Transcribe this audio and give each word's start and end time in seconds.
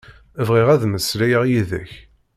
Bɣiɣ 0.47 0.67
ad 0.73 0.83
mmeslayeɣ 0.85 1.43
yid-k. 1.47 1.91